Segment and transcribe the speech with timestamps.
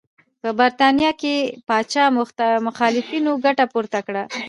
[0.41, 1.35] په برېټانیا کې
[1.67, 2.03] پاچا
[2.67, 4.23] مخالفینو ګټه پورته کړه.